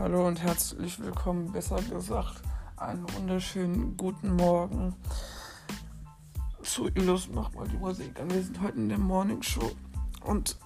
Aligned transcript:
Hallo 0.00 0.26
und 0.26 0.40
herzlich 0.40 0.98
willkommen, 0.98 1.52
besser 1.52 1.76
gesagt, 1.82 2.40
einen 2.78 3.04
wunderschönen 3.16 3.98
guten 3.98 4.34
Morgen 4.34 4.96
zu 6.62 6.88
Illus 6.94 7.28
Mach 7.30 7.52
mal 7.52 7.68
die 7.68 7.76
Musik 7.76 8.18
an. 8.18 8.30
Wir 8.30 8.42
sind 8.42 8.62
heute 8.62 8.78
in 8.78 8.88
der 8.88 8.96
Morning 8.96 9.42
Show 9.42 9.70
und 10.24 10.56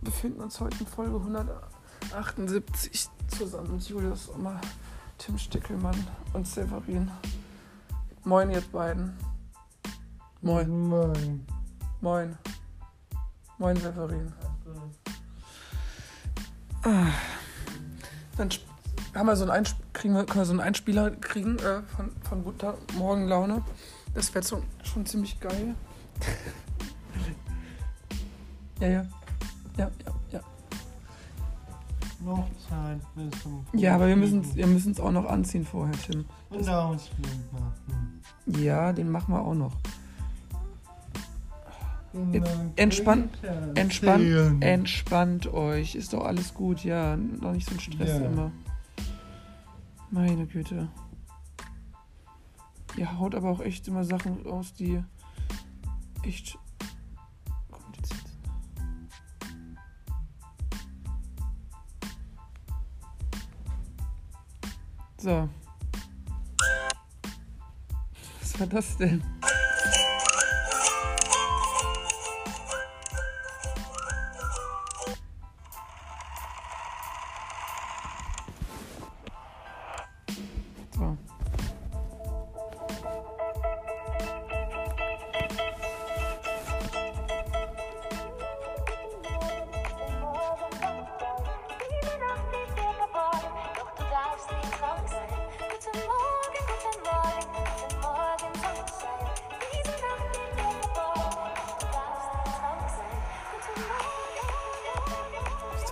befinden 0.00 0.40
uns 0.40 0.58
heute 0.58 0.78
in 0.80 0.86
Folge 0.88 1.14
178 1.14 3.08
zusammen 3.28 3.74
mit 3.74 3.88
Julius 3.88 4.26
Sommer, 4.26 4.60
Tim 5.18 5.38
Stickelmann 5.38 6.04
und 6.32 6.44
Severin. 6.44 7.08
Moin, 8.24 8.50
ihr 8.50 8.62
beiden. 8.72 9.16
Moin. 10.40 10.88
Moin. 10.88 11.46
Moin. 12.00 12.36
Moin, 13.58 13.76
Severin. 13.76 14.32
Ah. 16.82 17.12
Dann 18.40 18.50
haben 19.14 19.26
wir 19.26 19.36
so 19.36 19.44
einen, 19.44 19.50
Einsp 19.50 19.76
kriegen 19.92 20.14
wir, 20.14 20.24
können 20.24 20.40
wir 20.40 20.46
so 20.46 20.52
einen 20.52 20.60
Einspieler 20.60 21.10
kriegen 21.10 21.58
äh, 21.58 21.82
von, 21.94 22.10
von 22.22 22.44
guter 22.44 22.74
Morgenlaune. 22.96 23.62
Das 24.14 24.34
wäre 24.34 24.44
so, 24.44 24.62
schon 24.82 25.04
ziemlich 25.04 25.38
geil. 25.40 25.74
ja, 28.80 28.88
ja. 28.88 29.06
Ja, 29.76 29.90
ja, 30.06 30.14
ja. 30.32 30.40
Noch 32.20 32.48
Zeit 32.68 33.00
bis 33.14 33.42
zum. 33.42 33.66
Ja, 33.72 33.94
aber 33.94 34.08
wir 34.08 34.16
müssen 34.16 34.54
wir 34.54 34.66
müssen 34.66 34.92
es 34.92 35.00
auch 35.00 35.12
noch 35.12 35.26
anziehen 35.26 35.64
vorher, 35.64 35.94
Tim. 35.94 36.24
Und 36.50 36.68
Ausflug 36.68 37.26
machen. 37.52 38.22
Ja, 38.46 38.92
den 38.92 39.10
machen 39.10 39.34
wir 39.34 39.40
auch 39.40 39.54
noch. 39.54 39.72
Genau, 42.12 42.72
Entspannt-. 42.76 43.38
Entspannt, 43.74 44.62
entspannt 44.64 45.46
euch. 45.46 45.94
Ist 45.94 46.12
doch 46.12 46.24
alles 46.24 46.54
gut, 46.54 46.82
ja. 46.82 47.16
Noch 47.16 47.52
nicht 47.52 47.68
so 47.68 47.74
ein 47.74 47.80
Stress 47.80 48.18
Ja. 48.20 48.26
immer. 48.26 48.50
Meine 50.10 50.46
Güte. 50.46 50.88
Ihr 52.96 53.18
haut 53.18 53.36
aber 53.36 53.50
auch 53.50 53.60
echt 53.60 53.86
immer 53.86 54.04
Sachen 54.04 54.44
raus, 54.44 54.72
die 54.74 55.00
echt 56.24 56.58
kompliziert 57.70 58.20
sind. 58.26 58.90
So. 65.18 65.48
Was 68.40 68.58
war 68.58 68.66
das 68.66 68.96
denn? 68.96 69.22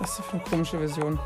Ist 0.01 0.17
das 0.17 0.25
für 0.25 0.33
eine 0.33 0.43
komische 0.43 0.77
Version? 0.77 1.19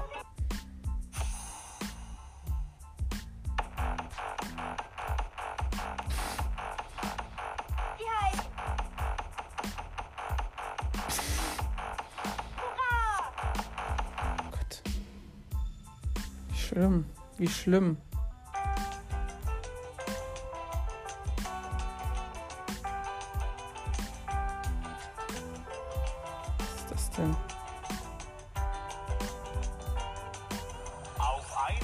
Schlimm. 16.56 17.06
Wie 17.38 17.47
schlimm. 17.47 17.97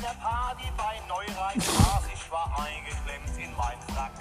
Einer 0.09 0.17
Party 0.21 0.63
bei 0.75 0.99
Neurheim 1.07 1.59
saß 1.59 2.03
ich 2.11 2.31
war 2.31 2.51
eingeklemmt 2.57 3.37
in 3.37 3.55
mein 3.55 3.77
Frack. 3.93 4.11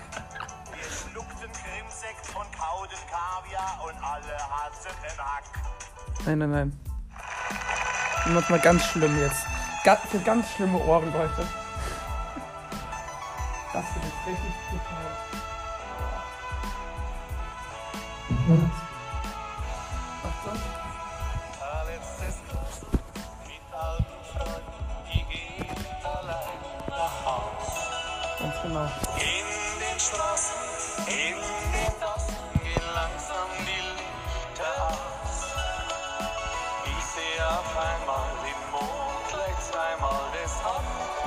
Wir 0.74 0.84
schluckten 0.84 1.50
Krimsekt 1.50 2.26
von 2.26 2.46
Kauden 2.52 2.98
Kaviar 3.08 3.86
und 3.86 4.04
alle 4.04 4.36
hatten 4.50 4.94
den 5.02 5.18
Hack. 5.18 5.44
Nein, 6.26 6.38
nein, 6.38 6.50
nein. 6.50 6.80
Machen 8.34 8.46
mal 8.50 8.60
ganz 8.60 8.84
schlimm 8.84 9.18
jetzt. 9.18 9.46
Ga 9.82 9.96
für 9.96 10.18
ganz 10.18 10.50
schlimme 10.50 10.78
Ohren, 10.78 11.10
Leute. 11.10 11.46
Das 13.72 13.84
ist 13.84 13.94
jetzt 13.96 14.26
richtig 14.26 14.54
brutal. 14.68 15.47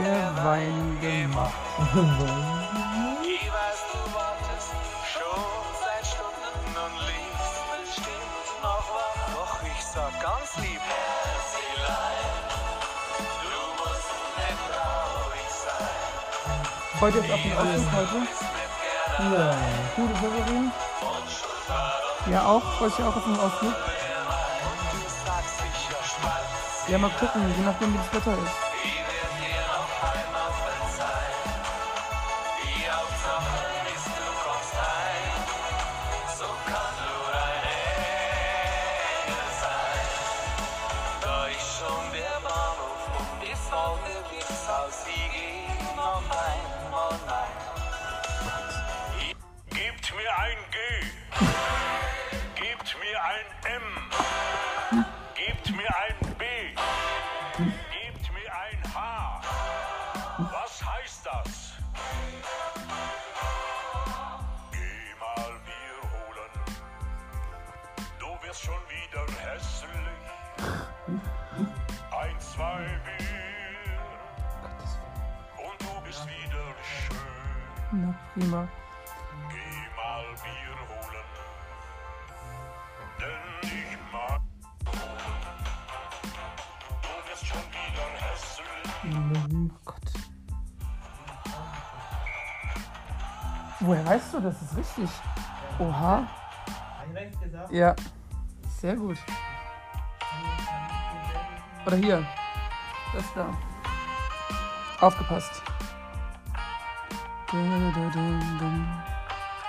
Der 0.04 0.36
Wein 0.44 0.98
gemacht. 1.00 1.54
Weiß, 3.52 3.84
du 3.92 4.14
wartest 4.16 4.72
schon 5.12 5.52
seit 5.84 6.06
Stunden 6.08 6.74
und 6.74 6.96
liegst 7.06 7.60
bestimmt 7.70 8.48
noch 8.64 8.88
wach. 8.96 9.20
Doch 9.36 9.56
ich 9.62 9.84
sag 9.84 10.14
ganz 10.22 10.56
lieb, 10.58 10.80
Herzelein, 10.80 12.32
du 13.44 13.62
musst 13.78 14.12
nicht 14.38 14.62
traurig 14.72 15.52
sein. 15.66 17.02
Heute 17.02 17.18
ist 17.20 17.32
auf 17.32 17.42
dem 17.42 17.58
Ausflug 17.58 18.12
heute. 18.12 18.50
Ja. 19.22 19.56
Gute 19.96 20.16
Severin. 20.16 20.72
Ja, 22.32 22.46
auch. 22.46 22.64
Freust 22.80 22.98
dich 22.98 23.06
auch 23.06 23.16
auf 23.16 23.24
den 23.24 23.40
Ausflug? 23.40 23.74
Ja, 26.88 26.98
mal 26.98 27.12
gucken, 27.12 27.42
je 27.56 27.64
nachdem 27.64 27.94
wie 27.94 27.98
das 27.98 28.14
Wetter 28.14 28.34
ist. 28.34 28.71
Du 68.51 68.53
wirst 68.53 68.65
schon 68.65 68.83
wieder 68.89 69.25
hässlich. 69.39 69.89
Ein, 72.12 72.39
zwei 72.42 72.83
Bier. 73.06 74.01
Und 75.57 75.77
du 75.80 76.01
bist 76.06 76.25
wieder 76.27 76.75
schön. 76.83 77.18
Na, 77.94 78.13
prima. 78.33 78.68
Geh 79.51 79.81
mal 79.95 80.25
Bier 80.44 80.75
holen. 80.89 81.27
Denn 83.21 83.69
ich 83.69 83.98
mag 84.12 84.42
holen. 84.86 85.51
Du 87.01 87.13
wirst 87.30 87.45
schon 87.47 87.65
wieder 87.71 88.07
hässlich. 88.19 88.92
Oh 89.15 89.80
Gott. 89.86 90.09
Woher 93.80 94.06
weißt 94.06 94.33
du, 94.33 94.42
das 94.42 94.62
ist 94.62 94.75
richtig? 94.75 95.09
Oha. 95.80 96.27
Recht 97.13 97.42
gesagt. 97.42 97.71
Ja. 97.71 97.95
Sehr 98.81 98.95
gut. 98.95 99.18
Oder 101.86 101.98
hier. 101.98 102.25
Das 103.13 103.25
da. 103.36 103.56
Aufgepasst. 105.00 105.62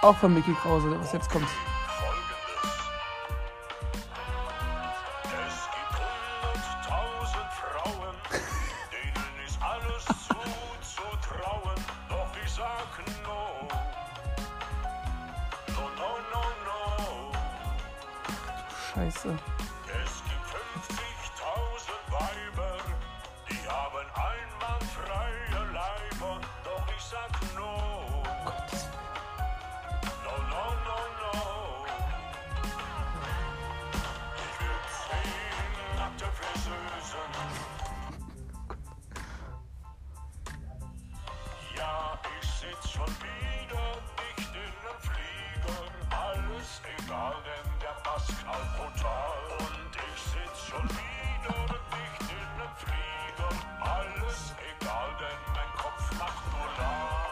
Auch 0.01 0.17
von 0.17 0.33
Mickey 0.33 0.55
Krause, 0.55 0.99
was 0.99 1.13
jetzt 1.13 1.31
kommt. 1.31 1.49
Schon 43.03 43.15
wieder 43.23 43.99
nicht 44.23 44.55
in 44.55 44.75
nem 44.83 44.99
Flieger. 45.01 45.81
Alles 46.11 46.81
egal, 46.99 47.35
denn 47.47 47.71
der 47.81 47.97
Bass 48.05 48.27
knallt 48.27 48.73
brutal. 48.77 49.39
Und 49.59 49.93
ich 49.97 50.23
sitz 50.23 50.59
schon 50.69 50.89
wieder 50.91 51.61
nicht 51.97 52.31
in 52.31 52.51
nem 52.59 52.73
Flieger. 52.83 53.51
Alles 53.81 54.55
egal, 54.71 55.11
denn 55.21 55.41
mein 55.55 55.73
Kopf 55.77 56.05
macht 56.19 56.45
nur 56.53 56.69
Lärm. 56.79 57.23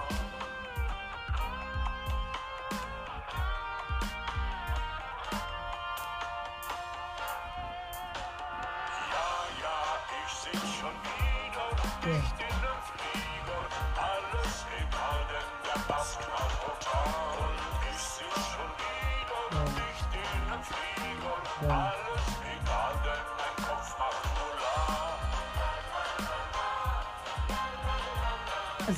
Ja, 12.03 12.40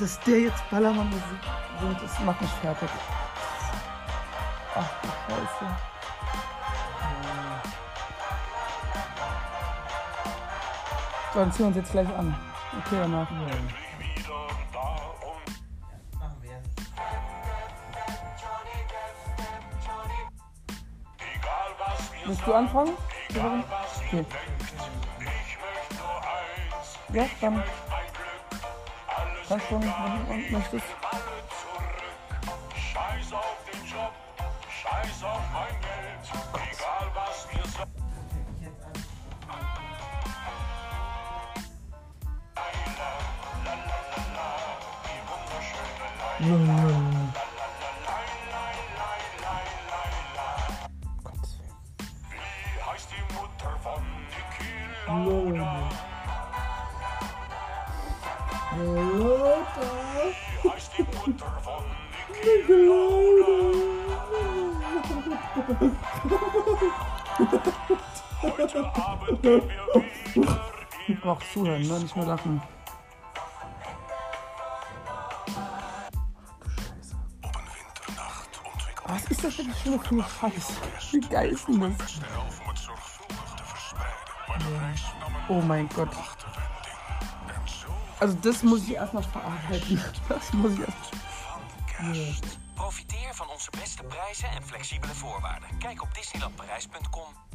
Ist 0.02 0.26
der 0.26 0.40
jetzt 0.40 0.68
Ballermann 0.70 1.08
Musik 1.10 1.22
singt, 1.80 2.02
das 2.02 2.18
macht 2.20 2.40
mich 2.40 2.50
fertig. 2.60 2.88
Ach 4.74 4.90
du 5.02 5.08
Scheiße. 5.08 5.76
So, 11.32 11.38
dann 11.40 11.52
ziehen 11.52 11.60
wir 11.60 11.66
uns 11.68 11.76
jetzt 11.76 11.92
gleich 11.92 12.08
an. 12.08 12.34
Okay, 12.78 12.96
danach. 13.00 13.30
Endlich 13.30 13.98
wieder 13.98 14.34
da 14.72 14.80
und 15.22 16.20
Machen 16.20 16.36
wir. 16.42 16.62
egal 21.18 21.70
was 21.78 22.10
ihr 22.20 22.28
Willst 22.28 22.46
du 22.46 22.52
anfangen? 22.54 22.92
egal 23.30 23.64
was 23.70 24.00
ihr 24.02 24.06
Okay. 24.08 24.16
denkt, 24.16 24.36
ich 25.18 25.58
möchte 25.58 25.94
nur 25.96 26.16
eins. 26.22 26.98
Ja, 27.12 27.24
dann 27.40 27.62
kannst 29.52 29.70
du, 29.70 29.74
wenn 29.74 30.42
du 30.42 30.52
möchtest. 30.56 30.86
Scheiß 32.74 33.32
auf 33.32 33.56
den 33.70 33.84
Job, 33.86 34.12
scheiß 34.70 35.24
auf 35.24 35.42
mein 35.52 35.80
Geld, 35.80 36.24
egal 36.54 37.06
was 37.14 37.46
an. 37.78 37.88
Gottes 46.42 47.01
Heute 68.42 68.84
Abend 68.94 69.42
zuhören, 71.52 71.82
ne? 71.82 72.00
nicht 72.00 72.16
nur 72.16 72.26
lachen. 72.26 72.62
Scheiße. 76.54 77.16
Was 79.06 79.24
ist 79.26 79.44
das 79.44 79.56
denn 79.56 79.74
schon 79.82 80.00
für 80.00 80.14
ein 80.14 80.24
Scheiß? 80.24 80.72
Wie 81.12 81.20
geil 81.20 81.50
ist 81.50 81.68
denn 81.68 81.80
das? 81.80 82.20
Oh 85.48 85.60
mein 85.60 85.88
Gott. 85.90 86.08
Also 88.20 88.36
das 88.42 88.62
muss 88.62 88.84
ich 88.84 88.94
erstmal 88.94 89.22
verarbeiten. 89.22 90.00
Das 90.28 90.52
muss 90.52 90.72
ich 90.72 90.80
erst. 90.80 91.12
Profiteer 92.02 92.42
van 92.42 92.61
onze 93.62 93.80
beste 93.80 94.02
prijzen 94.02 94.48
en 94.48 94.62
flexibele 94.62 95.14
voorwaarden. 95.14 95.78
Kijk 95.78 96.02
op 96.02 96.14
disneylandparijs.com. 96.14 97.51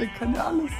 Der 0.00 0.08
kann 0.08 0.34
ja 0.34 0.46
alles. 0.46 0.70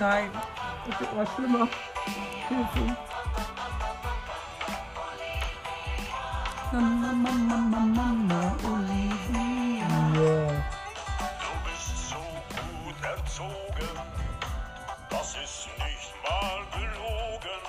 Nein. 0.00 0.30
Das 0.86 0.98
wird 1.00 1.12
immer 1.12 1.26
schlimmer. 1.26 1.68
Hilfe. 2.48 2.96
Mama, 6.72 7.12
Mama, 7.12 7.56
Mama, 7.56 7.80
Mama, 7.80 8.56
Olivia. 8.64 9.88
Du 10.14 11.52
bist 11.64 12.10
so 12.10 12.22
gut 12.56 12.98
erzogen, 13.04 13.94
das 15.10 15.28
ist 15.36 15.68
nicht 15.78 16.14
mal 16.24 16.60
gelogen. 16.72 17.60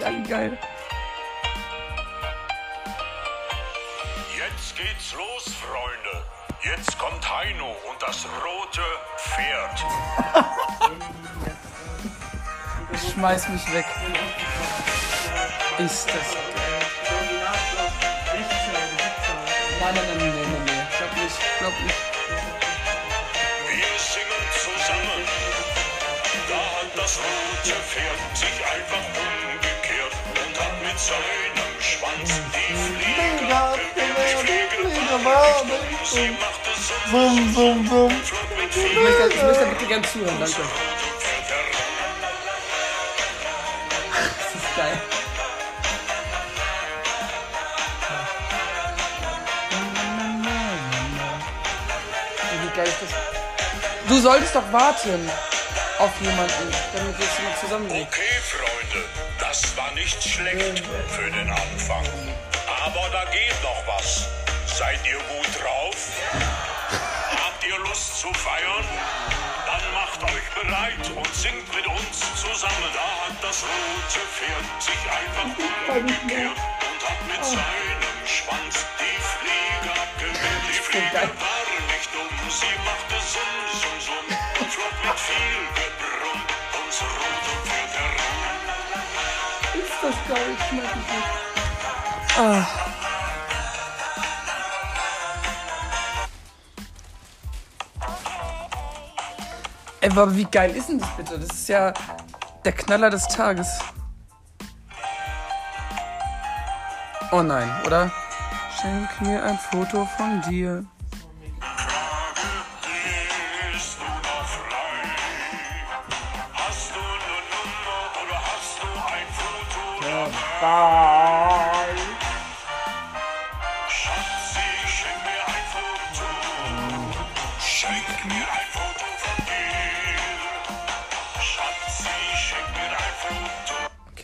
Ja, 0.00 0.10
geil. 0.28 0.58
Geht's 4.82 5.12
los, 5.12 5.54
Freunde. 5.54 6.24
Jetzt 6.62 6.98
kommt 6.98 7.22
Heino 7.28 7.76
und 7.88 8.00
das 8.00 8.26
rote 8.44 8.82
Pferd. 9.16 9.84
Ich 12.92 13.12
schmeiß 13.12 13.48
mich 13.48 13.72
weg. 13.72 13.86
Ist 15.78 16.06
das 16.06 16.14
geil. 16.14 16.80
Original, 17.16 17.58
glaub 17.72 17.92
ich, 18.00 18.48
16 18.48 18.70
oder 18.70 18.88
17. 18.88 19.10
Nein, 19.80 19.94
nein, 19.94 20.04
nein, 20.06 20.18
nein, 20.18 20.34
nein, 20.34 20.64
nein. 20.66 20.86
Glaub 20.98 21.12
nicht, 21.16 21.38
glaub 21.58 21.76
nicht. 21.80 22.02
Wir 23.68 23.92
singen 23.98 24.44
zusammen. 24.64 25.22
Da 26.48 26.60
hat 26.76 26.90
das 26.96 27.18
rote 27.18 27.76
Pferd 27.80 28.36
sich 28.36 28.58
einfach 28.74 29.04
umgekehrt 29.24 30.14
und 30.28 30.54
hat 30.60 30.74
mit 30.82 30.98
seinem 30.98 31.70
Schwanz 31.80 32.30
die 32.54 32.74
Flieger 32.74 33.09
Bum, 37.10 37.52
bum, 37.52 37.84
bum. 37.88 38.12
Ich 38.70 38.94
möchte, 38.94 39.34
ich 39.34 39.42
möchte 39.42 39.66
bitte 39.66 39.86
gern 39.86 40.04
zuhören, 40.04 40.38
danke. 40.38 40.62
Das 44.38 44.54
ist 44.54 44.76
geil. 44.76 45.02
Wie 52.62 52.76
geil 52.76 52.86
ist 52.86 53.02
das? 53.02 53.10
Du 54.08 54.20
solltest 54.20 54.54
doch 54.54 54.72
warten 54.72 55.28
auf 55.98 56.10
jemanden, 56.20 56.72
damit 56.94 57.18
wir 57.18 57.26
es 57.26 57.38
mal 57.42 57.56
zusammenlegen. 57.60 58.06
Okay, 58.06 58.40
Freunde, 58.44 59.04
das 59.40 59.76
war 59.76 59.90
nicht 59.92 60.22
schlecht 60.22 60.84
für 61.08 61.30
den 61.32 61.50
Anfang. 61.50 62.06
Aber 62.84 63.08
da 63.10 63.24
geht 63.32 63.60
noch 63.64 63.82
was. 63.88 64.39
Seid 64.80 65.06
ihr 65.06 65.18
gut 65.28 65.52
drauf? 65.60 66.08
Habt 66.32 67.62
ihr 67.68 67.78
Lust 67.80 68.18
zu 68.18 68.32
feiern? 68.32 68.88
Dann 69.66 69.92
macht 69.92 70.24
euch 70.24 70.48
bereit 70.56 71.04
und 71.14 71.34
singt 71.34 71.68
mit 71.76 71.86
uns 71.86 72.18
zusammen. 72.40 72.88
Da 72.94 73.28
hat 73.28 73.36
das 73.44 73.62
rote 73.62 74.24
Pferd 74.32 74.64
sich 74.80 75.02
einfach 75.04 75.52
umgekehrt 75.52 76.56
und 76.56 77.00
hat 77.06 77.20
mit 77.28 77.44
seinem 77.44 78.16
Schwanz 78.24 78.86
die 78.96 79.20
Flieger 79.20 80.00
gewinnt. 80.16 80.64
Die 80.66 80.80
Flieger 80.80 81.28
war 81.28 81.64
nicht 81.92 82.08
dumm, 82.14 82.32
sie 82.48 82.74
machte 82.80 83.20
Summ, 83.20 83.60
Summ, 83.82 84.00
Summ 84.00 84.26
und 84.60 84.70
flog 84.72 84.96
mit 85.04 85.20
viel 85.20 85.60
Gebrumm 85.76 86.40
ums 86.80 86.98
rote 87.04 87.52
Pferd 87.68 87.92
heran. 88.00 88.40
Ist 89.76 89.98
das 90.00 90.16
geil, 90.26 90.56
ich 90.56 90.64
es 90.72 90.94
nicht. 90.96 91.28
Ah. 92.38 92.89
Ey, 100.02 100.10
aber 100.10 100.34
wie 100.34 100.44
geil 100.44 100.74
ist 100.74 100.88
denn 100.88 100.98
das 100.98 101.14
bitte? 101.16 101.38
Das 101.38 101.50
ist 101.50 101.68
ja 101.68 101.92
der 102.64 102.72
Knaller 102.72 103.10
des 103.10 103.28
Tages. 103.28 103.78
Oh 107.32 107.42
nein, 107.42 107.70
oder? 107.86 108.10
Schenk 108.80 109.20
mir 109.20 109.44
ein 109.44 109.58
Foto 109.58 110.06
von 110.16 110.40
dir. 110.42 110.84
Bist 113.72 113.98
du 114.00 114.04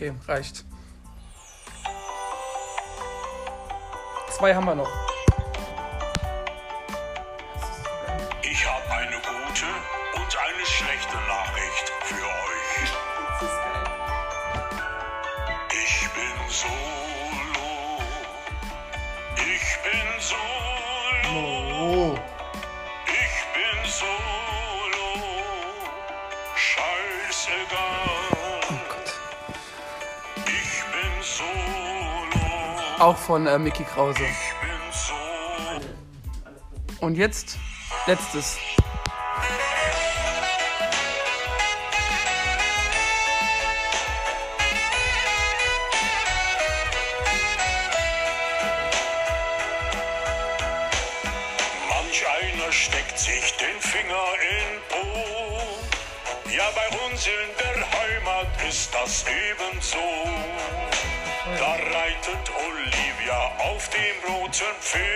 Okay, 0.07 0.15
reicht. 0.29 0.65
Zwei 4.31 4.55
haben 4.55 4.67
wir 4.67 4.75
noch. 4.77 4.91
Ich 8.43 8.67
habe 8.69 8.91
eine 8.91 9.17
gute 9.17 9.67
und 10.15 10.37
eine 10.39 10.67
schlechte 10.67 11.17
Nachricht 11.17 11.93
für 12.05 12.25
euch. 12.25 12.93
Ich 15.73 16.09
bin 16.11 16.51
solo. 16.51 17.26
Auch 32.99 33.17
von 33.17 33.47
äh, 33.47 33.59
Mickey 33.59 33.85
Krause. 33.85 34.23
Ich 34.23 34.55
bin 34.61 34.71
solo. 34.91 35.81
Und 37.01 37.15
jetzt 37.17 37.59
letztes. 38.07 38.57
Manch 51.91 52.25
einer 52.27 52.73
steckt 52.73 53.19
sich 53.19 53.57
den 53.59 53.79
Finger 53.79 54.25
in 54.41 54.81
Po. 54.89 55.05
Ja, 56.51 56.65
bei 56.75 56.89
uns 57.07 57.27
in 57.27 57.33
der 57.59 57.85
Heimat 57.93 58.47
ist 58.67 58.95
das 58.95 59.27
ebenso. 59.27 59.99
Da 61.55 61.75
reitet 61.75 62.51
Olivia 62.67 63.53
auf 63.59 63.89
dem 63.91 64.35
roten 64.35 64.75
Pferd. 64.81 65.07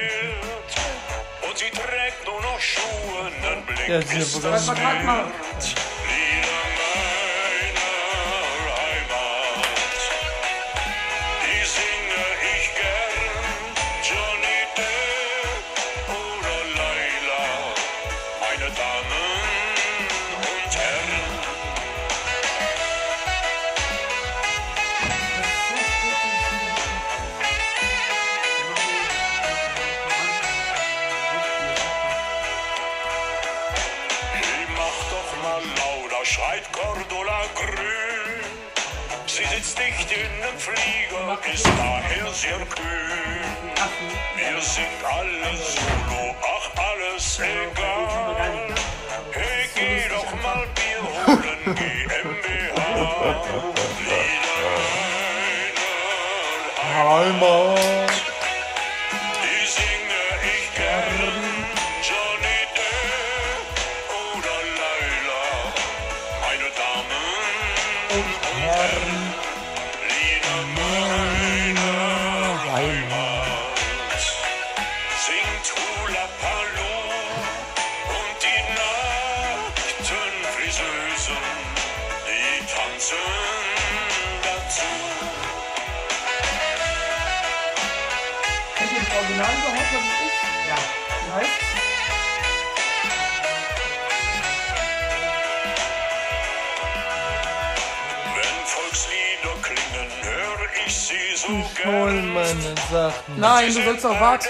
Und 1.43 1.59
sie 1.59 1.71
trägt 1.71 2.25
nur 2.25 2.41
noch 2.41 2.61
Schuhe, 2.61 3.33
einen 3.43 3.67
Blick 3.67 3.89
Ja, 3.89 3.99
ist 3.99 4.45
hat 4.45 5.75
sitzt 39.63 39.79
nicht 39.79 40.11
in 40.13 40.41
nem 40.41 40.59
Flieger, 40.59 41.39
ist 41.53 41.67
daher 41.67 42.33
sehr 42.33 42.59
kühn. 42.67 43.41
Wir 44.37 44.61
sind 44.63 45.05
alle 45.05 45.57
solo, 45.57 46.35
ach 46.43 46.71
alles 46.77 47.39
egal. 47.41 48.75
Hey, 49.33 49.69
geh 49.75 50.09
doch 50.09 50.33
mal 50.43 50.67
Bier 50.75 51.03
holen, 51.27 51.63
GmbH. 51.77 52.81
Lieder 54.09 54.77
Heimat. 56.95 58.13
die 59.43 59.67
singe 59.67 60.10
Ich 101.51 101.85
hol 101.85 102.13
meine 102.13 102.75
Sachen. 102.93 103.39
Nein, 103.39 103.67
du 103.75 103.83
sollst 103.83 104.05
doch 104.05 104.21
warten. 104.21 104.47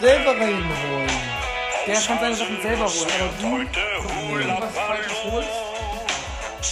Selber 0.00 0.30
reinholen. 0.32 1.10
Der 1.86 2.00
kann 2.00 2.18
seine 2.20 2.34
Sachen 2.34 2.60
selber 2.62 2.86
holen, 2.86 3.12
aber 3.20 3.32
du- 3.40 3.52
Heute 3.58 3.80
Hula 4.14 4.58
was 4.60 4.74
Falsches 4.74 5.12
Paloo. 5.22 5.32
holst? 5.32 5.48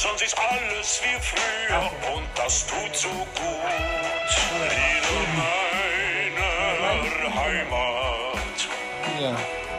sonst 0.02 0.23
ist 0.23 0.37
alles 0.38 1.00
wie 1.02 1.19
früher 1.23 1.83
und 2.14 2.26
das 2.37 2.67
tut 2.67 2.97
so 2.97 3.09
gut. 3.09 3.26
Lieder 4.55 5.23
meiner 5.37 7.35
Heimat, 7.40 8.59
Ja. 9.21 9.37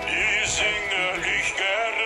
die 0.07 0.47
singe 0.49 1.05
ich 1.39 1.55
gern. 1.55 1.99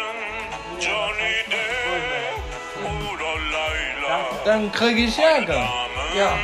Johnny 0.80 1.38
Depp 1.50 2.84
oder 2.86 3.34
Laila, 3.52 4.18
Dann 4.46 4.72
krieg 4.72 4.98
ich 4.98 5.18
Ärger. 5.18 5.68
Ja. 6.16 6.38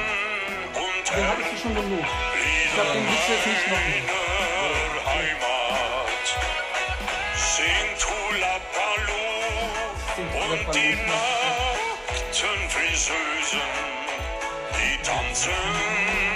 Den 1.16 1.28
hattest 1.28 1.52
du 1.54 1.58
schon 1.58 1.76
genug. 1.76 2.06
Ich 2.36 2.74
glaube, 2.74 2.92
den 2.92 3.08
gibt's 3.08 3.28
jetzt 3.30 3.48
nicht 3.48 3.68
noch. 3.70 3.78
Paloo 8.74 9.14
und 10.24 10.76
die 10.76 10.96
nackten 11.08 12.70
Friseusen, 12.70 13.62
die 14.76 14.98
tanzen 15.04 16.31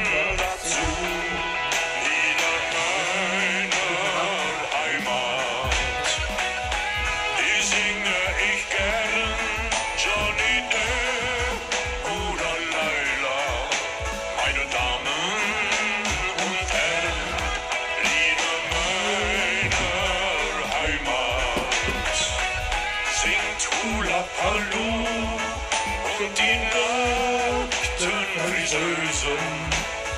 und 26.25 26.37
die 26.37 26.57
nackten 26.73 28.11
Friseusen, 28.33 29.37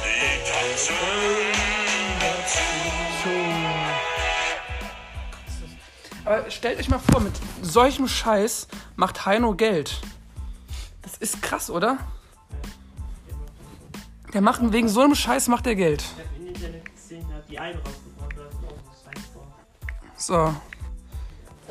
die 0.04 0.34
tanzen 0.50 0.96
dazu. 2.20 2.66
Aber 6.26 6.50
stellt 6.52 6.80
euch 6.80 6.90
mal 6.90 7.00
vor, 7.00 7.22
mit 7.22 7.34
solchem 7.62 8.08
Scheiß 8.08 8.68
macht 8.96 9.26
Heino 9.26 9.54
Geld. 9.56 10.02
Das 11.02 11.18
ist 11.18 11.42
krass, 11.42 11.70
oder? 11.70 11.98
Der 14.34 14.42
macht 14.42 14.62
wegen 14.74 14.90
so 14.90 15.02
einem 15.02 15.16
Scheiß 15.16 15.48
macht 15.48 15.68
er 15.68 15.76
Geld. 15.76 16.04
Ich 16.04 16.24
hab 16.24 16.38
im 16.38 16.48
Internet 16.48 16.94
gesehen, 16.94 17.26
da 17.30 17.36
hat 17.36 17.50
die 17.50 17.58
eine 17.60 17.78
rausgebracht, 17.78 18.36
da 18.36 18.46
ist 18.46 18.56
auch 18.56 18.92
was 18.92 19.06
rein 19.08 19.24
vor. 19.34 19.48
So. 20.18 20.56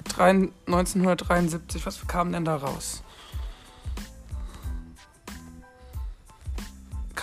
Drei- 0.05 0.49
1973, 0.66 1.85
was 1.85 2.07
kam 2.07 2.33
denn 2.33 2.45
da 2.47 2.57
raus? 2.57 3.02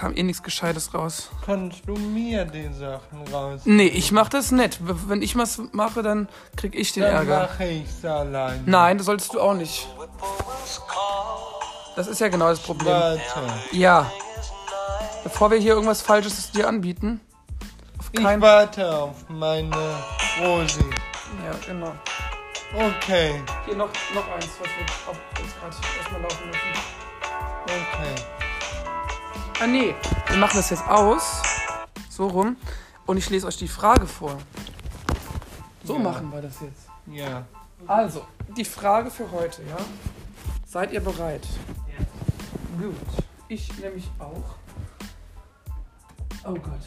Kam 0.03 0.17
eh 0.17 0.23
nichts 0.23 0.43
Gescheites 0.43 0.93
raus. 0.93 1.29
Kannst 1.45 1.83
du 1.87 1.93
mir 1.95 2.43
die 2.43 2.67
Sachen 2.73 3.25
raus? 3.33 3.61
Nee, 3.63 3.87
ich 3.87 4.11
mach 4.11 4.27
das 4.27 4.51
nicht. 4.51 4.79
Wenn 4.81 5.21
ich 5.21 5.37
was 5.37 5.61
mache, 5.71 6.03
dann 6.03 6.27
krieg 6.57 6.75
ich 6.75 6.91
den 6.91 7.03
Dann 7.03 7.13
Ärger. 7.13 7.43
mache 7.43 7.63
ich's 7.69 8.03
allein. 8.03 8.63
Nein, 8.65 8.97
das 8.97 9.05
solltest 9.05 9.33
du 9.33 9.39
auch 9.39 9.53
nicht. 9.53 9.87
Das 11.95 12.07
ist 12.07 12.19
ja 12.19 12.27
genau 12.27 12.49
das 12.49 12.59
Problem. 12.59 12.87
Warte. 12.93 13.21
Ja. 13.71 14.11
Bevor 15.23 15.51
wir 15.51 15.57
hier 15.59 15.71
irgendwas 15.75 16.01
Falsches 16.01 16.51
dir 16.51 16.67
anbieten. 16.67 17.21
Auf 17.97 18.09
Ich 18.11 18.21
warte 18.41 18.93
auf 18.93 19.29
meine 19.29 19.73
Rosi. 20.41 20.81
Ja, 21.45 21.55
genau. 21.65 21.93
Okay, 22.75 23.41
Hier 23.65 23.77
noch, 23.77 23.87
noch 24.13 24.27
eins, 24.35 24.49
was 24.59 24.67
wir 24.67 24.85
auch 25.09 25.39
jetzt 25.39 25.57
gerade 25.61 25.75
erstmal 25.97 26.21
laufen 26.23 26.47
müssen. 26.47 26.73
okay. 27.63 28.32
Ah, 29.63 29.67
nee. 29.67 29.95
Wir 30.27 30.37
machen 30.39 30.57
das 30.57 30.71
jetzt 30.71 30.85
aus. 30.89 31.41
So 32.09 32.27
rum. 32.27 32.57
Und 33.05 33.15
ich 33.15 33.29
lese 33.29 33.47
euch 33.47 33.55
die 33.55 33.69
Frage 33.69 34.05
vor. 34.05 34.37
So 35.85 35.93
Ja. 35.93 35.99
machen 35.99 36.29
wir 36.33 36.41
das 36.41 36.59
jetzt. 36.59 36.89
Ja. 37.07 37.45
Also, 37.87 38.25
die 38.57 38.65
Frage 38.65 39.09
für 39.09 39.31
heute, 39.31 39.61
ja? 39.63 39.77
Seid 40.65 40.91
ihr 40.91 40.99
bereit? 40.99 41.47
Gut. 42.77 43.23
Ich 43.47 43.73
nämlich 43.79 44.11
auch. 44.19 44.55
Oh 46.43 46.55
Gott. 46.55 46.83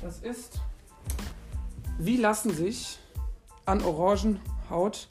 Das 0.00 0.20
ist. 0.20 0.60
Wie 1.98 2.18
lassen 2.18 2.54
sich 2.54 3.00
an 3.66 3.82
Orangenhaut 3.82 5.08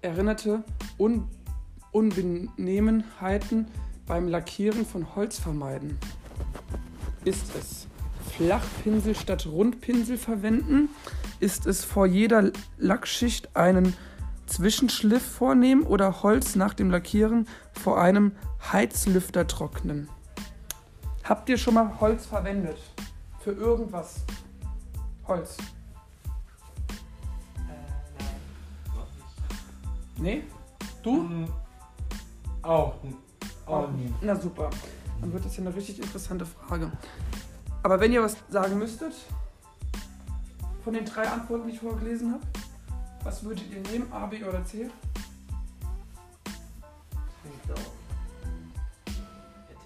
erinnerte 0.00 0.62
Un 0.96 1.28
Unbenehmenheiten 1.90 3.66
beim 4.06 4.28
Lackieren 4.28 4.86
von 4.86 5.16
Holz 5.16 5.40
vermeiden? 5.40 5.98
Ist 7.24 7.54
es 7.54 7.86
Flachpinsel 8.36 9.14
statt 9.14 9.46
Rundpinsel 9.46 10.16
verwenden? 10.16 10.88
Ist 11.40 11.66
es 11.66 11.84
vor 11.84 12.06
jeder 12.06 12.50
Lackschicht 12.78 13.54
einen 13.56 13.94
Zwischenschliff 14.46 15.22
vornehmen 15.24 15.82
oder 15.82 16.22
Holz 16.22 16.56
nach 16.56 16.74
dem 16.74 16.90
Lackieren 16.90 17.46
vor 17.72 18.00
einem 18.00 18.32
Heizlüfter 18.72 19.46
trocknen? 19.46 20.08
Habt 21.24 21.48
ihr 21.48 21.58
schon 21.58 21.74
mal 21.74 22.00
Holz 22.00 22.26
verwendet? 22.26 22.78
Für 23.40 23.52
irgendwas? 23.52 24.22
Holz? 25.28 25.56
Äh, 27.56 27.62
nein. 27.68 27.86
Nee? 30.18 30.44
Du? 31.02 31.28
Hm, 31.28 31.48
Auch, 32.62 32.94
auch 33.66 33.90
nicht. 33.92 34.12
Na 34.20 34.34
super. 34.38 34.68
Dann 35.20 35.32
wird 35.32 35.44
das 35.44 35.56
ja 35.56 35.62
eine 35.64 35.74
richtig 35.74 35.98
interessante 36.00 36.46
Frage. 36.46 36.90
Aber 37.82 38.00
wenn 38.00 38.12
ihr 38.12 38.22
was 38.22 38.36
sagen 38.48 38.78
müsstet, 38.78 39.12
von 40.84 40.92
den 40.94 41.04
drei 41.04 41.28
Antworten, 41.28 41.66
die 41.68 41.74
ich 41.74 41.80
vorgelesen 41.80 42.32
habe, 42.32 42.42
was 43.22 43.42
würdet 43.44 43.64
ihr 43.70 43.80
nehmen? 43.90 44.10
A, 44.12 44.26
B 44.26 44.42
oder 44.44 44.64
C? 44.64 44.88
Ich 47.44 47.62
glaube. 47.66 47.80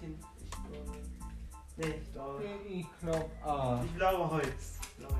Ich 0.01 0.63
glaube. 0.71 0.91
Nee, 1.77 1.95
ich 2.01 2.13
glaube. 2.13 2.43
Ich 2.69 2.85
glaub 3.01 3.29
A. 3.45 3.83
Ich 3.83 3.95
glaube 3.95 4.29
Holz. 4.31 4.79
glaube 4.97 5.15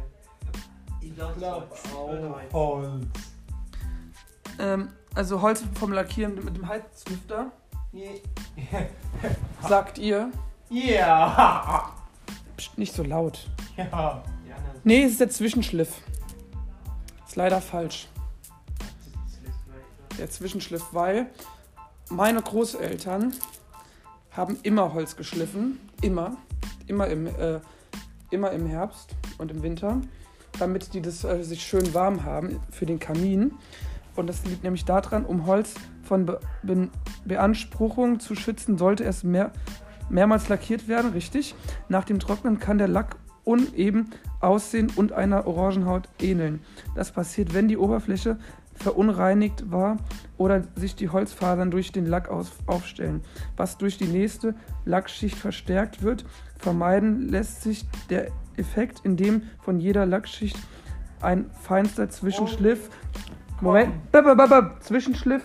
ich. 1.01 1.09
Ich 1.09 1.15
glaube 1.15 1.33
Ich 1.33 1.37
glaub 1.39 1.69
Holz. 1.93 2.53
Holz. 2.53 3.05
Ähm, 4.59 4.89
also 5.13 5.41
Holz 5.41 5.63
vom 5.77 5.91
Lackieren 5.91 6.35
mit 6.35 6.55
dem 6.55 6.67
Heizlüfter. 6.67 7.51
Je- 7.91 8.21
Sagt 9.67 9.97
ihr? 9.97 10.31
Ja. 10.69 11.91
Psst, 12.57 12.77
nicht 12.77 12.93
so 12.93 13.03
laut. 13.03 13.47
Ja. 13.77 14.23
Nee, 14.83 15.03
es 15.03 15.13
ist 15.13 15.19
der 15.19 15.29
Zwischenschliff. 15.29 16.01
Ist 17.25 17.35
leider 17.35 17.59
falsch. 17.59 18.07
Der 20.19 20.29
Zwischenschliff, 20.29 20.83
weil 20.91 21.27
meine 22.09 22.41
Großeltern 22.41 23.33
haben 24.31 24.57
immer 24.63 24.93
Holz 24.93 25.15
geschliffen. 25.15 25.79
Immer. 26.01 26.37
Immer 26.87 27.07
im, 27.07 27.27
äh, 27.27 27.59
immer 28.29 28.51
im 28.51 28.67
Herbst 28.67 29.15
und 29.37 29.51
im 29.51 29.63
Winter. 29.63 30.01
Damit 30.59 30.93
die 30.93 31.01
das 31.01 31.23
äh, 31.23 31.43
sich 31.43 31.63
schön 31.63 31.93
warm 31.93 32.23
haben 32.23 32.61
für 32.69 32.85
den 32.85 32.99
Kamin. 32.99 33.53
Und 34.15 34.27
das 34.27 34.45
liegt 34.45 34.63
nämlich 34.63 34.85
daran, 34.85 35.25
um 35.25 35.45
Holz 35.45 35.73
von 36.03 36.25
Be 36.25 36.39
Be 36.63 36.89
Beanspruchung 37.25 38.19
zu 38.19 38.35
schützen, 38.35 38.77
sollte 38.77 39.03
es 39.03 39.23
mehr, 39.23 39.51
mehrmals 40.09 40.49
lackiert 40.49 40.87
werden, 40.87 41.11
richtig. 41.11 41.55
Nach 41.89 42.03
dem 42.03 42.19
Trocknen 42.19 42.59
kann 42.59 42.77
der 42.77 42.87
Lack 42.87 43.17
uneben 43.43 44.09
aussehen 44.39 44.91
und 44.95 45.11
einer 45.11 45.47
Orangenhaut 45.47 46.09
ähneln. 46.19 46.61
Das 46.95 47.11
passiert, 47.11 47.53
wenn 47.53 47.67
die 47.67 47.77
Oberfläche 47.77 48.37
verunreinigt 48.73 49.71
war 49.71 49.97
oder 50.37 50.63
sich 50.75 50.95
die 50.95 51.09
Holzfasern 51.09 51.71
durch 51.71 51.91
den 51.91 52.05
Lack 52.05 52.29
aufstellen, 52.65 53.21
was 53.55 53.77
durch 53.77 53.97
die 53.97 54.05
nächste 54.05 54.53
Lackschicht 54.83 55.37
verstärkt 55.37 56.01
wird. 56.03 56.25
Vermeiden 56.57 57.29
lässt 57.29 57.61
sich 57.61 57.85
der 58.09 58.31
Effekt, 58.57 59.01
in 59.03 59.17
dem 59.17 59.43
von 59.61 59.79
jeder 59.79 60.05
Lackschicht 60.05 60.57
ein 61.21 61.49
feinster 61.51 62.09
Zwischenschliff, 62.09 62.89
Moment, 63.61 64.11
bap, 64.11 64.25
bap, 64.25 64.49
bap, 64.49 64.83
Zwischenschliff 64.83 65.43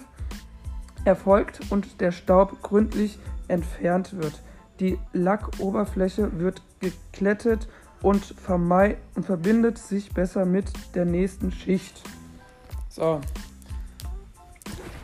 erfolgt 1.04 1.60
und 1.70 2.00
der 2.00 2.12
Staub 2.12 2.60
gründlich 2.62 3.18
entfernt 3.48 4.16
wird. 4.18 4.40
Die 4.80 4.98
Lackoberfläche 5.12 6.38
wird 6.38 6.62
geklettet 6.80 7.68
und, 8.02 8.24
vermei 8.24 8.96
und 9.14 9.26
verbindet 9.26 9.78
sich 9.78 10.12
besser 10.12 10.44
mit 10.44 10.72
der 10.94 11.04
nächsten 11.04 11.52
Schicht. 11.52 12.02
So. 12.88 13.20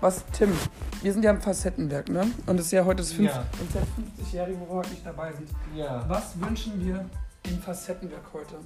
Was, 0.01 0.25
Tim? 0.33 0.53
Wir 1.03 1.13
sind 1.13 1.25
ja 1.25 1.31
im 1.31 1.41
Facettenwerk, 1.41 2.09
ne? 2.09 2.27
Und 2.47 2.59
es 2.59 2.67
ist 2.67 2.73
ja 2.73 2.85
heute 2.85 2.99
das 3.03 3.13
fünf- 3.13 3.31
Ja. 3.31 3.45
uns 3.61 3.73
das 3.73 3.83
50-Jährige, 4.29 4.59
wo 4.61 4.67
wir 4.67 4.75
heute 4.77 4.91
nicht 4.91 5.07
dabei 5.07 5.33
sind. 5.33 5.49
Ja. 5.75 6.05
Was 6.09 6.39
wünschen 6.41 6.85
wir 6.85 7.05
dem 7.47 7.59
Facettenwerk 7.61 8.25
heute? 8.33 8.57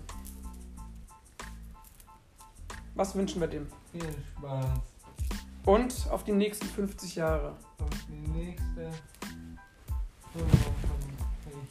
Was 2.94 3.14
wünschen 3.14 3.40
wir 3.40 3.48
dem? 3.48 3.66
Viel 3.92 4.03
Spaß. 4.37 4.66
Und 5.66 6.11
auf 6.11 6.24
die 6.24 6.33
nächsten 6.33 6.66
50 6.66 7.16
Jahre. 7.16 7.57
Auf 7.79 7.88
die 8.09 8.29
nächste. 8.31 8.90
55 10.33 10.61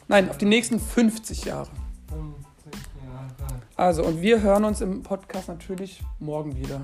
Nein, 0.08 0.30
auf 0.30 0.38
die 0.38 0.46
nächsten 0.46 0.80
50 0.80 1.46
Jahre. 1.46 1.70
50 2.08 2.82
Jahre. 3.04 3.62
Also, 3.76 4.04
und 4.04 4.22
wir 4.22 4.42
hören 4.42 4.66
uns 4.66 4.82
im 4.82 5.04
Podcast 5.04 5.48
natürlich 5.48 6.02
morgen 6.20 6.56
wieder. 6.56 6.82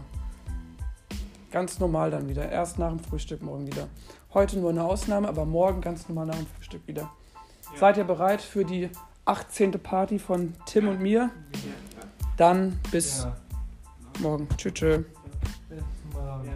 Ganz 1.52 1.80
normal 1.80 2.12
dann 2.12 2.28
wieder. 2.28 2.50
Erst 2.50 2.80
nach 2.80 2.90
dem 2.90 3.00
Frühstück 3.00 3.42
morgen 3.42 3.66
wieder. 3.68 3.88
Heute 4.34 4.60
nur 4.60 4.70
eine 4.70 4.84
Ausnahme, 4.84 5.30
aber 5.30 5.46
morgen 5.46 5.82
ganz 5.82 6.10
normal 6.10 6.26
nach 6.26 6.36
dem 6.36 6.48
Frühstück 6.48 6.86
wieder. 6.88 7.04
Ja. 7.72 7.80
Seid 7.80 7.98
ihr 7.98 8.04
bereit 8.04 8.42
für 8.42 8.66
die 8.66 8.90
18. 9.26 9.72
Party 9.72 10.20
von 10.20 10.54
Tim 10.66 10.88
und 10.88 11.02
mir? 11.02 11.32
Dann 12.38 12.80
bis 12.92 13.24
Ja. 13.24 13.36
Morgen. 14.20 14.48
Tschüss. 14.58 14.74
tschüss. 14.74 15.06
Bis 15.70 15.84
morgen. 16.14 16.56